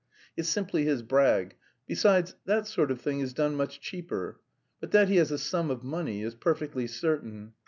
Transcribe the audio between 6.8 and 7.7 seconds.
certain.